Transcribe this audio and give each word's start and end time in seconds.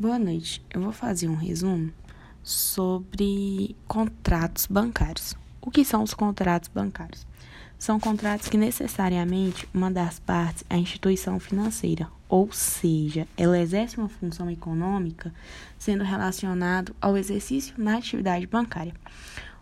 Boa 0.00 0.16
noite. 0.16 0.62
Eu 0.70 0.80
vou 0.80 0.92
fazer 0.92 1.28
um 1.28 1.34
resumo 1.34 1.92
sobre 2.40 3.74
contratos 3.88 4.64
bancários. 4.66 5.34
O 5.60 5.72
que 5.72 5.84
são 5.84 6.04
os 6.04 6.14
contratos 6.14 6.70
bancários? 6.72 7.26
São 7.76 7.98
contratos 7.98 8.48
que 8.48 8.56
necessariamente 8.56 9.68
uma 9.74 9.90
das 9.90 10.20
partes 10.20 10.62
é 10.70 10.76
a 10.76 10.78
instituição 10.78 11.40
financeira, 11.40 12.06
ou 12.28 12.52
seja, 12.52 13.26
ela 13.36 13.58
exerce 13.58 13.98
uma 13.98 14.08
função 14.08 14.48
econômica 14.48 15.34
sendo 15.76 16.04
relacionado 16.04 16.94
ao 17.00 17.16
exercício 17.16 17.74
na 17.76 17.96
atividade 17.96 18.46
bancária. 18.46 18.94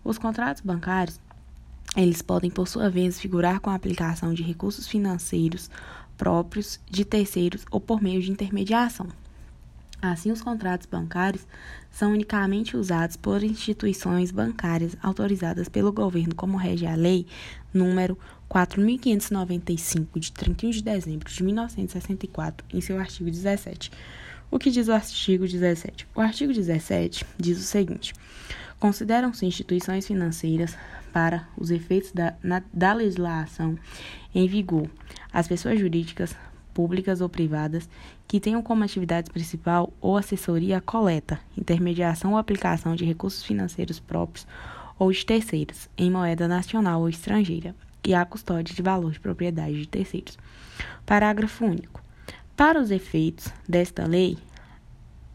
Os 0.04 0.18
contratos 0.18 0.60
bancários, 0.60 1.18
eles 1.96 2.20
podem 2.20 2.50
por 2.50 2.68
sua 2.68 2.90
vez 2.90 3.18
figurar 3.18 3.58
com 3.58 3.70
a 3.70 3.74
aplicação 3.74 4.34
de 4.34 4.42
recursos 4.42 4.86
financeiros 4.86 5.70
próprios 6.14 6.78
de 6.90 7.06
terceiros 7.06 7.64
ou 7.70 7.80
por 7.80 8.02
meio 8.02 8.20
de 8.20 8.30
intermediação. 8.30 9.08
Assim, 10.12 10.30
os 10.30 10.40
contratos 10.40 10.86
bancários 10.86 11.46
são 11.90 12.12
unicamente 12.12 12.76
usados 12.76 13.16
por 13.16 13.42
instituições 13.42 14.30
bancárias 14.30 14.96
autorizadas 15.02 15.68
pelo 15.68 15.92
governo, 15.92 16.34
como 16.34 16.56
rege 16.56 16.86
a 16.86 16.94
Lei 16.94 17.26
número 17.74 18.16
4.595, 18.48 20.18
de 20.18 20.32
31 20.32 20.70
de 20.70 20.82
dezembro 20.82 21.30
de 21.30 21.42
1964, 21.42 22.66
em 22.72 22.80
seu 22.80 22.98
artigo 22.98 23.30
17. 23.30 23.90
O 24.50 24.58
que 24.58 24.70
diz 24.70 24.86
o 24.86 24.92
artigo 24.92 25.46
17? 25.46 26.06
O 26.14 26.20
artigo 26.20 26.52
17 26.52 27.26
diz 27.36 27.58
o 27.58 27.62
seguinte: 27.62 28.14
consideram-se 28.78 29.44
instituições 29.44 30.06
financeiras 30.06 30.76
para 31.12 31.48
os 31.56 31.70
efeitos 31.70 32.12
da, 32.12 32.34
na, 32.42 32.62
da 32.72 32.92
legislação 32.92 33.76
em 34.34 34.46
vigor 34.46 34.88
as 35.32 35.48
pessoas 35.48 35.80
jurídicas 35.80 36.36
públicas 36.76 37.22
ou 37.22 37.28
privadas, 37.30 37.88
que 38.28 38.38
tenham 38.38 38.60
como 38.60 38.84
atividade 38.84 39.30
principal 39.30 39.90
ou 39.98 40.18
assessoria 40.18 40.76
a 40.76 40.80
coleta, 40.82 41.40
intermediação 41.56 42.32
ou 42.32 42.36
aplicação 42.36 42.94
de 42.94 43.02
recursos 43.02 43.42
financeiros 43.42 43.98
próprios 43.98 44.46
ou 44.98 45.10
de 45.10 45.24
terceiros, 45.24 45.88
em 45.96 46.10
moeda 46.10 46.46
nacional 46.46 47.00
ou 47.00 47.08
estrangeira, 47.08 47.74
e 48.04 48.12
a 48.12 48.26
custódia 48.26 48.74
de 48.74 48.82
valor 48.82 49.10
de 49.10 49.18
propriedade 49.20 49.80
de 49.80 49.88
terceiros. 49.88 50.38
Parágrafo 51.06 51.64
único. 51.64 52.02
Para 52.54 52.78
os 52.78 52.90
efeitos 52.90 53.48
desta 53.66 54.06
lei, 54.06 54.36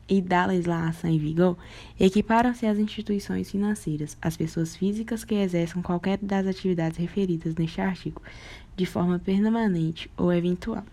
e 0.08 0.22
da 0.22 0.46
legislação 0.46 1.10
em 1.10 1.18
vigor, 1.18 1.58
equiparam-se 1.98 2.66
as 2.66 2.78
instituições 2.78 3.50
financeiras, 3.50 4.18
as 4.22 4.36
pessoas 4.36 4.76
físicas 4.76 5.24
que 5.24 5.36
exerçam 5.36 5.82
qualquer 5.82 6.20
das 6.22 6.46
atividades 6.46 6.98
referidas 6.98 7.56
neste 7.56 7.80
artigo, 7.80 8.22
de 8.76 8.86
forma 8.86 9.18
permanente 9.20 10.12
ou 10.18 10.34
eventual. 10.34 10.84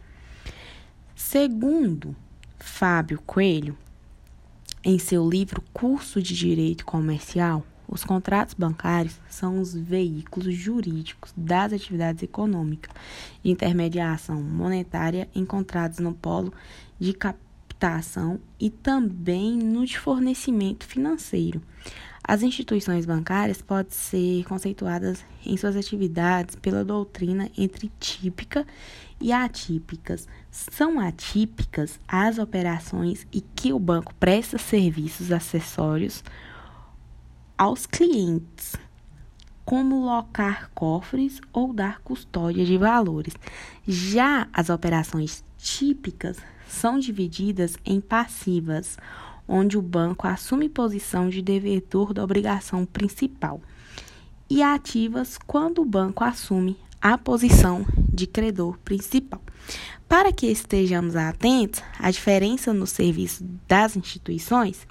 Segundo 1.21 2.15
Fábio 2.61 3.21
Coelho, 3.27 3.77
em 4.85 5.01
seu 5.01 5.29
livro 5.29 5.61
Curso 5.73 6.23
de 6.23 6.33
Direito 6.33 6.87
Comercial, 6.87 7.67
os 7.89 8.05
contratos 8.05 8.55
bancários 8.55 9.19
são 9.29 9.61
os 9.61 9.75
veículos 9.75 10.55
jurídicos 10.55 11.33
das 11.37 11.73
atividades 11.73 12.23
econômicas 12.23 12.95
de 13.43 13.51
intermediação 13.51 14.41
monetária 14.41 15.29
encontrados 15.35 15.99
no 15.99 16.15
polo 16.15 16.55
de 17.01 17.13
captação 17.13 18.39
e 18.59 18.71
também 18.71 19.57
no 19.57 19.85
de 19.85 19.99
fornecimento 19.99 20.87
financeiro. 20.87 21.61
As 22.23 22.43
instituições 22.43 23.07
bancárias 23.07 23.63
podem 23.63 23.93
ser 23.93 24.45
conceituadas 24.45 25.25
em 25.45 25.57
suas 25.57 25.77
atividades 25.77 26.57
pela 26.57 26.85
doutrina 26.85 27.51
entre 27.57 27.91
típica 27.99 28.67
e 29.21 29.33
atípicas. 29.33 30.29
São 30.51 31.01
atípicas 31.01 31.99
as 32.07 32.39
operações 32.39 33.27
em 33.33 33.43
que 33.55 33.73
o 33.73 33.79
banco 33.79 34.15
presta 34.15 34.59
serviços 34.59 35.33
acessórios 35.33 36.23
aos 37.57 37.87
clientes, 37.87 38.77
como 39.65 40.05
locar 40.05 40.71
cofres 40.75 41.41
ou 41.53 41.73
dar 41.73 42.01
custódia 42.01 42.65
de 42.65 42.79
valores. 42.79 43.35
Já 43.87 44.49
as 44.53 44.71
operações 44.71 45.45
típicas 45.59 46.39
são 46.67 46.99
divididas 46.99 47.77
em 47.85 48.01
passivas 48.01 48.97
onde 49.49 49.79
o 49.79 49.83
banco 49.83 50.27
assume 50.27 50.69
posição 50.69 51.29
de 51.31 51.41
devedor 51.41 52.13
da 52.13 52.23
obrigação 52.23 52.85
principal, 52.85 53.61
e 54.51 54.63
ativas 54.63 55.39
quando 55.39 55.81
o 55.81 55.85
banco 55.85 56.23
assume 56.23 56.77
a 57.01 57.17
posição 57.17 57.87
de 58.13 58.27
credor 58.27 58.79
principal. 58.79 59.41
Para 60.09 60.33
que 60.33 60.47
estejamos 60.47 61.17
atentos 61.17 61.83
à 61.99 62.11
diferença 62.11 62.73
no 62.73 62.87
serviço 62.87 63.45
das 63.69 63.97
instituições, 63.97 64.87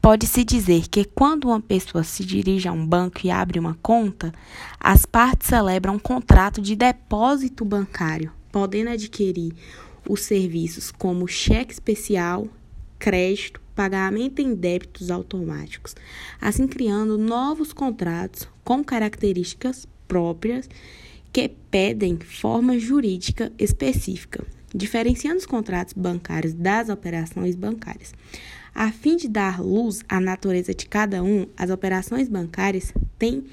pode-se 0.00 0.44
dizer 0.44 0.88
que 0.88 1.04
quando 1.04 1.46
uma 1.46 1.60
pessoa 1.60 2.02
se 2.02 2.24
dirige 2.24 2.66
a 2.66 2.72
um 2.72 2.84
banco 2.84 3.20
e 3.24 3.30
abre 3.30 3.58
uma 3.58 3.78
conta, 3.80 4.32
as 4.80 5.06
partes 5.06 5.48
celebram 5.48 5.94
um 5.94 5.98
contrato 5.98 6.60
de 6.60 6.74
depósito 6.74 7.64
bancário, 7.64 8.32
podendo 8.50 8.90
adquirir 8.90 9.54
os 10.08 10.22
serviços 10.22 10.90
como 10.90 11.28
cheque 11.28 11.72
especial, 11.72 12.48
crédito, 12.98 13.61
pagamento 13.74 14.40
em 14.40 14.54
débitos 14.54 15.10
automáticos, 15.10 15.94
assim 16.40 16.66
criando 16.66 17.18
novos 17.18 17.72
contratos 17.72 18.48
com 18.64 18.82
características 18.84 19.86
próprias 20.06 20.68
que 21.32 21.48
pedem 21.70 22.18
forma 22.18 22.78
jurídica 22.78 23.50
específica, 23.58 24.44
diferenciando 24.74 25.38
os 25.38 25.46
contratos 25.46 25.94
bancários 25.94 26.52
das 26.52 26.88
operações 26.88 27.56
bancárias. 27.56 28.12
A 28.74 28.90
fim 28.90 29.16
de 29.16 29.28
dar 29.28 29.60
luz 29.60 30.02
à 30.08 30.20
natureza 30.20 30.74
de 30.74 30.86
cada 30.86 31.22
um, 31.22 31.46
as 31.56 31.70
operações 31.70 32.28
bancárias 32.28 32.92
têm 33.18 33.44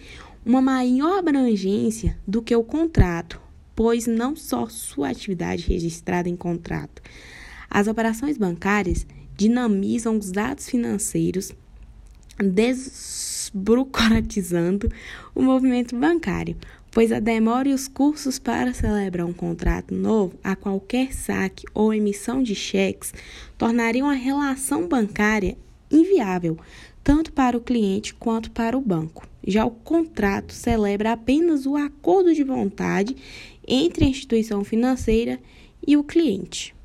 uma 0.45 0.61
maior 0.61 1.19
abrangência 1.19 2.17
do 2.27 2.41
que 2.41 2.55
o 2.55 2.63
contrato, 2.63 3.39
pois 3.75 4.07
não 4.07 4.35
só 4.35 4.67
sua 4.67 5.09
atividade 5.09 5.67
registrada 5.67 6.29
em 6.29 6.35
contrato. 6.35 7.01
As 7.69 7.87
operações 7.87 8.37
bancárias 8.37 9.05
dinamizam 9.39 10.17
os 10.17 10.31
dados 10.31 10.67
financeiros, 10.67 11.53
desburocratizando 12.37 14.91
o 15.33 15.41
movimento 15.41 15.95
bancário, 15.95 16.57
pois 16.91 17.13
a 17.13 17.21
demora 17.21 17.69
e 17.69 17.73
os 17.73 17.87
custos 17.87 18.37
para 18.37 18.73
celebrar 18.73 19.25
um 19.25 19.31
contrato 19.31 19.95
novo 19.95 20.37
a 20.43 20.57
qualquer 20.57 21.13
saque 21.13 21.65
ou 21.73 21.93
emissão 21.93 22.43
de 22.43 22.53
cheques 22.53 23.13
tornariam 23.57 24.09
a 24.09 24.13
relação 24.13 24.89
bancária 24.89 25.57
inviável, 25.89 26.57
tanto 27.01 27.31
para 27.31 27.55
o 27.55 27.61
cliente 27.61 28.13
quanto 28.13 28.51
para 28.51 28.77
o 28.77 28.81
banco. 28.81 29.25
Já 29.47 29.65
o 29.65 29.71
contrato 29.71 30.51
celebra 30.51 31.13
apenas 31.13 31.65
o 31.65 31.77
acordo 31.77 32.33
de 32.33 32.43
vontade 32.43 33.15
entre 33.65 34.03
a 34.03 34.09
instituição 34.09 34.65
financeira 34.65 35.39
e 35.87 35.95
o 35.95 36.03
cliente. 36.03 36.77